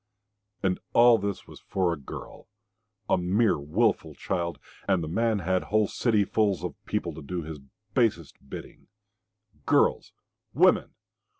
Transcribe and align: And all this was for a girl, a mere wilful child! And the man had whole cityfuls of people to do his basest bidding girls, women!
And 0.63 0.79
all 0.93 1.19
this 1.19 1.45
was 1.45 1.59
for 1.59 1.93
a 1.93 1.99
girl, 1.99 2.47
a 3.07 3.19
mere 3.19 3.59
wilful 3.59 4.15
child! 4.15 4.57
And 4.87 5.03
the 5.03 5.07
man 5.07 5.37
had 5.37 5.65
whole 5.65 5.87
cityfuls 5.87 6.63
of 6.63 6.73
people 6.87 7.13
to 7.13 7.21
do 7.21 7.43
his 7.43 7.59
basest 7.93 8.37
bidding 8.49 8.87
girls, 9.67 10.11
women! 10.55 10.95